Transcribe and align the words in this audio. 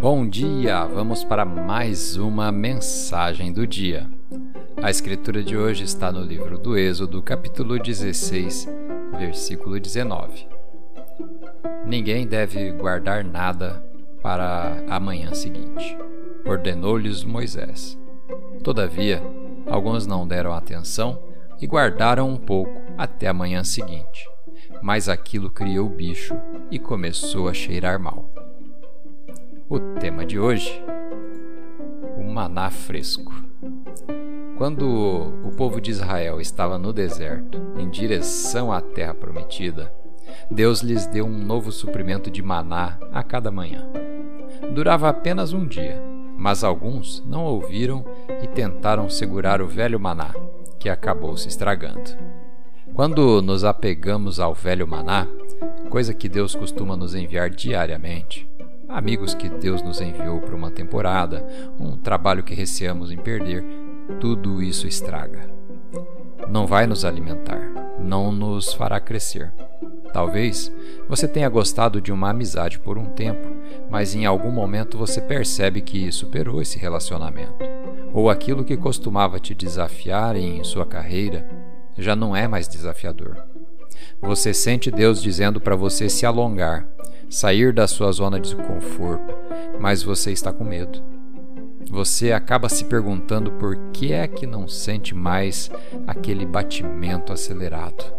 Bom 0.00 0.28
dia! 0.28 0.84
Vamos 0.84 1.24
para 1.24 1.44
mais 1.44 2.16
uma 2.16 2.52
mensagem 2.52 3.52
do 3.52 3.66
dia. 3.66 4.08
A 4.80 4.90
escritura 4.90 5.42
de 5.42 5.56
hoje 5.56 5.82
está 5.82 6.12
no 6.12 6.22
livro 6.22 6.56
do 6.56 6.78
Êxodo, 6.78 7.20
capítulo 7.20 7.76
16, 7.80 8.68
versículo 9.18 9.80
19. 9.80 10.46
Ninguém 11.84 12.28
deve 12.28 12.70
guardar 12.70 13.24
nada 13.24 13.84
para 14.22 14.84
a 14.88 15.00
manhã 15.00 15.34
seguinte, 15.34 15.98
ordenou-lhes 16.46 17.24
Moisés. 17.24 17.98
Todavia, 18.62 19.20
alguns 19.66 20.06
não 20.06 20.28
deram 20.28 20.52
atenção 20.52 21.20
e 21.60 21.66
guardaram 21.66 22.28
um 22.28 22.36
pouco 22.36 22.80
até 22.96 23.26
a 23.26 23.34
manhã 23.34 23.64
seguinte. 23.64 24.28
Mas 24.80 25.08
aquilo 25.08 25.50
criou 25.50 25.88
bicho 25.88 26.36
e 26.70 26.78
começou 26.78 27.48
a 27.48 27.54
cheirar 27.54 27.98
mal. 27.98 28.47
O 29.70 29.78
tema 30.00 30.24
de 30.24 30.38
hoje: 30.38 30.82
o 32.16 32.24
maná 32.24 32.70
fresco. 32.70 33.34
Quando 34.56 34.88
o 35.44 35.50
povo 35.56 35.78
de 35.78 35.90
Israel 35.90 36.40
estava 36.40 36.78
no 36.78 36.90
deserto, 36.90 37.60
em 37.76 37.86
direção 37.90 38.72
à 38.72 38.80
terra 38.80 39.12
prometida, 39.12 39.92
Deus 40.50 40.80
lhes 40.80 41.06
deu 41.06 41.26
um 41.26 41.38
novo 41.38 41.70
suprimento 41.70 42.30
de 42.30 42.40
maná 42.40 42.98
a 43.12 43.22
cada 43.22 43.50
manhã. 43.50 43.86
Durava 44.74 45.06
apenas 45.06 45.52
um 45.52 45.66
dia, 45.66 46.02
mas 46.34 46.64
alguns 46.64 47.22
não 47.26 47.44
ouviram 47.44 48.02
e 48.42 48.46
tentaram 48.46 49.10
segurar 49.10 49.60
o 49.60 49.66
velho 49.66 50.00
maná, 50.00 50.34
que 50.78 50.88
acabou 50.88 51.36
se 51.36 51.48
estragando. 51.48 52.16
Quando 52.94 53.42
nos 53.42 53.64
apegamos 53.64 54.40
ao 54.40 54.54
velho 54.54 54.88
maná, 54.88 55.26
coisa 55.90 56.14
que 56.14 56.26
Deus 56.26 56.54
costuma 56.54 56.96
nos 56.96 57.14
enviar 57.14 57.50
diariamente, 57.50 58.48
amigos 58.88 59.34
que 59.34 59.48
Deus 59.48 59.82
nos 59.82 60.00
enviou 60.00 60.40
para 60.40 60.56
uma 60.56 60.70
temporada, 60.70 61.46
um 61.78 61.96
trabalho 61.96 62.42
que 62.42 62.54
receamos 62.54 63.12
em 63.12 63.18
perder, 63.18 63.64
tudo 64.18 64.62
isso 64.62 64.86
estraga. 64.86 65.50
Não 66.48 66.66
vai 66.66 66.86
nos 66.86 67.04
alimentar, 67.04 67.60
não 67.98 68.32
nos 68.32 68.72
fará 68.72 68.98
crescer. 68.98 69.52
Talvez 70.12 70.72
você 71.08 71.28
tenha 71.28 71.48
gostado 71.48 72.00
de 72.00 72.10
uma 72.10 72.30
amizade 72.30 72.78
por 72.78 72.96
um 72.96 73.06
tempo, 73.06 73.46
mas 73.90 74.14
em 74.14 74.24
algum 74.24 74.50
momento 74.50 74.96
você 74.96 75.20
percebe 75.20 75.82
que 75.82 76.10
superou 76.10 76.62
esse 76.62 76.78
relacionamento. 76.78 77.64
Ou 78.12 78.30
aquilo 78.30 78.64
que 78.64 78.76
costumava 78.76 79.38
te 79.38 79.54
desafiar 79.54 80.34
em 80.34 80.64
sua 80.64 80.86
carreira 80.86 81.46
já 81.96 82.16
não 82.16 82.34
é 82.34 82.48
mais 82.48 82.66
desafiador. 82.66 83.36
Você 84.20 84.54
sente 84.54 84.90
Deus 84.90 85.22
dizendo 85.22 85.60
para 85.60 85.76
você 85.76 86.08
se 86.08 86.24
alongar, 86.24 86.88
sair 87.28 87.72
da 87.72 87.86
sua 87.86 88.10
zona 88.12 88.40
de 88.40 88.54
conforto, 88.56 89.34
mas 89.78 90.02
você 90.02 90.32
está 90.32 90.52
com 90.52 90.64
medo. 90.64 91.02
Você 91.90 92.32
acaba 92.32 92.68
se 92.68 92.84
perguntando 92.84 93.52
por 93.52 93.76
que 93.92 94.12
é 94.12 94.26
que 94.26 94.46
não 94.46 94.68
sente 94.68 95.14
mais 95.14 95.70
aquele 96.06 96.44
batimento 96.44 97.32
acelerado. 97.32 98.12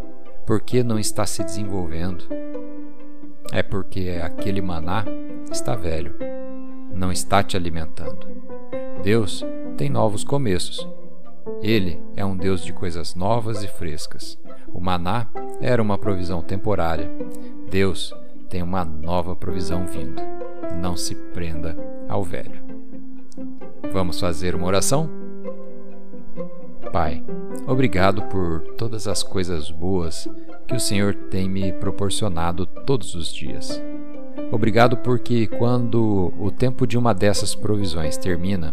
Por 0.46 0.62
que 0.62 0.84
não 0.84 0.98
está 0.98 1.26
se 1.26 1.44
desenvolvendo? 1.44 2.26
É 3.52 3.62
porque 3.62 4.20
aquele 4.24 4.62
maná 4.62 5.06
está 5.52 5.76
velho, 5.76 6.16
não 6.94 7.12
está 7.12 7.44
te 7.44 7.56
alimentando. 7.56 8.28
Deus 9.04 9.46
tem 9.78 9.90
novos 9.90 10.24
começos. 10.24 10.88
Ele 11.62 12.02
é 12.16 12.26
um 12.26 12.36
Deus 12.36 12.64
de 12.64 12.74
coisas 12.74 13.16
novas 13.16 13.64
e 13.64 13.68
frescas. 13.68 14.38
O 14.74 14.80
maná 14.80 15.28
era 15.62 15.82
uma 15.82 15.98
provisão 15.98 16.42
temporária. 16.42 17.10
Deus 17.70 18.14
tem 18.50 18.64
uma 18.64 18.84
nova 18.84 19.36
provisão 19.36 19.86
vindo. 19.86 20.22
Não 20.82 20.98
se 20.98 21.16
prenda 21.16 21.78
ao 22.08 22.24
velho. 22.24 22.62
Vamos 23.94 24.20
fazer 24.20 24.56
uma 24.56 24.68
oração? 24.68 25.10
Pai, 26.92 27.24
obrigado 27.68 28.24
por 28.24 28.62
todas 28.76 29.08
as 29.08 29.22
coisas 29.22 29.70
boas 29.70 30.28
que 30.68 30.76
o 30.76 30.80
Senhor 30.80 31.14
tem 31.14 31.48
me 31.48 31.72
proporcionado 31.74 32.66
todos 32.66 33.14
os 33.14 33.32
dias. 33.32 33.82
Obrigado 34.52 34.98
porque, 34.98 35.46
quando 35.46 36.34
o 36.40 36.50
tempo 36.50 36.88
de 36.88 36.98
uma 36.98 37.14
dessas 37.14 37.54
provisões 37.54 38.18
termina, 38.18 38.72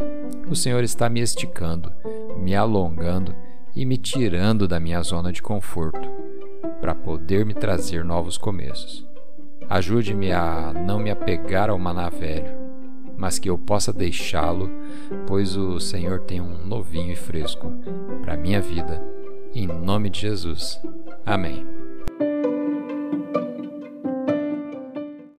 o 0.48 0.56
Senhor 0.56 0.82
está 0.82 1.08
me 1.10 1.20
esticando, 1.20 1.92
me 2.38 2.54
alongando 2.54 3.34
e 3.74 3.84
me 3.84 3.98
tirando 3.98 4.66
da 4.66 4.80
minha 4.80 5.02
zona 5.02 5.30
de 5.30 5.42
conforto, 5.42 6.08
para 6.80 6.94
poder 6.94 7.44
me 7.44 7.52
trazer 7.52 8.04
novos 8.04 8.38
começos. 8.38 9.06
Ajude-me 9.68 10.32
a 10.32 10.72
não 10.72 10.98
me 10.98 11.10
apegar 11.10 11.70
ao 11.70 11.78
maná 11.78 12.08
velho, 12.08 12.56
mas 13.16 13.38
que 13.38 13.50
eu 13.50 13.58
possa 13.58 13.92
deixá-lo, 13.92 14.70
pois 15.26 15.56
o 15.56 15.80
Senhor 15.80 16.20
tem 16.20 16.40
um 16.40 16.64
novinho 16.66 17.12
e 17.12 17.16
fresco 17.16 17.72
para 18.22 18.36
minha 18.36 18.60
vida. 18.60 19.02
Em 19.54 19.66
nome 19.66 20.10
de 20.10 20.20
Jesus. 20.20 20.80
Amém. 21.24 21.85